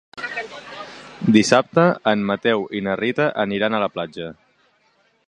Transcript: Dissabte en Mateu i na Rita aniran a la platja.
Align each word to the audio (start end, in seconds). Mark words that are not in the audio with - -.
Dissabte 1.35 1.85
en 2.13 2.25
Mateu 2.31 2.67
i 2.79 2.83
na 2.87 2.97
Rita 3.05 3.29
aniran 3.47 3.77
a 3.77 3.83
la 3.85 3.91
platja. 3.97 4.35